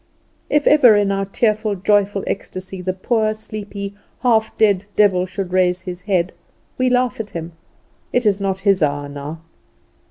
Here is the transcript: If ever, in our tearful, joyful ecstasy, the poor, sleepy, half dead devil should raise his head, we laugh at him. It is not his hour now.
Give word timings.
If 0.49 0.65
ever, 0.65 0.95
in 0.95 1.11
our 1.11 1.25
tearful, 1.27 1.75
joyful 1.75 2.23
ecstasy, 2.25 2.81
the 2.81 2.91
poor, 2.91 3.35
sleepy, 3.35 3.93
half 4.23 4.57
dead 4.57 4.85
devil 4.95 5.27
should 5.27 5.53
raise 5.53 5.83
his 5.83 6.01
head, 6.01 6.31
we 6.75 6.89
laugh 6.89 7.19
at 7.19 7.29
him. 7.29 7.51
It 8.11 8.25
is 8.25 8.41
not 8.41 8.61
his 8.61 8.81
hour 8.81 9.07
now. 9.07 9.41